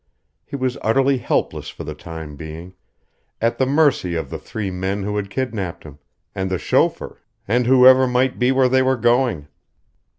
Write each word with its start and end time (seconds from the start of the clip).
He 0.47 0.55
was 0.55 0.79
utterly 0.81 1.19
helpless 1.19 1.69
for 1.69 1.83
the 1.83 1.93
time 1.93 2.35
being, 2.35 2.73
at 3.39 3.59
the 3.59 3.67
mercy 3.67 4.15
of 4.15 4.31
the 4.31 4.39
three 4.39 4.71
men 4.71 5.03
who 5.03 5.15
had 5.15 5.29
kidnaped 5.29 5.83
him, 5.83 5.99
and 6.33 6.49
the 6.49 6.57
chauffeur, 6.57 7.21
and 7.47 7.67
whoever 7.67 8.07
might 8.07 8.39
be 8.39 8.51
where 8.51 8.67
they 8.67 8.81
were 8.81 8.97
going. 8.97 9.47